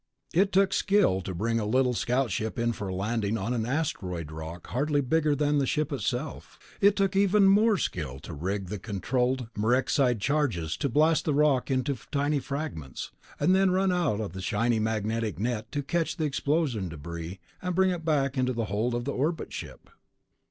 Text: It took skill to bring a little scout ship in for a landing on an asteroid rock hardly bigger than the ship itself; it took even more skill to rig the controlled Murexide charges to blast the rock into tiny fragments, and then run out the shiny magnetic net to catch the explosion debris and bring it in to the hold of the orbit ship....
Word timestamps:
It 0.33 0.51
took 0.51 0.73
skill 0.73 1.21
to 1.21 1.35
bring 1.35 1.59
a 1.59 1.63
little 1.67 1.93
scout 1.93 2.31
ship 2.31 2.57
in 2.57 2.71
for 2.73 2.87
a 2.87 2.95
landing 2.95 3.37
on 3.37 3.53
an 3.53 3.67
asteroid 3.67 4.31
rock 4.31 4.65
hardly 4.65 4.99
bigger 4.99 5.35
than 5.35 5.59
the 5.59 5.67
ship 5.67 5.93
itself; 5.93 6.57
it 6.81 6.95
took 6.95 7.15
even 7.15 7.47
more 7.47 7.77
skill 7.77 8.17
to 8.21 8.33
rig 8.33 8.69
the 8.69 8.79
controlled 8.79 9.49
Murexide 9.55 10.19
charges 10.19 10.75
to 10.77 10.89
blast 10.89 11.25
the 11.25 11.35
rock 11.35 11.69
into 11.69 11.95
tiny 12.11 12.39
fragments, 12.39 13.11
and 13.39 13.53
then 13.53 13.69
run 13.69 13.91
out 13.91 14.27
the 14.33 14.41
shiny 14.41 14.79
magnetic 14.79 15.37
net 15.37 15.71
to 15.71 15.83
catch 15.83 16.17
the 16.17 16.25
explosion 16.25 16.89
debris 16.89 17.39
and 17.61 17.75
bring 17.75 17.91
it 17.91 18.01
in 18.33 18.45
to 18.47 18.53
the 18.53 18.65
hold 18.65 18.95
of 18.95 19.05
the 19.05 19.13
orbit 19.13 19.53
ship.... 19.53 19.87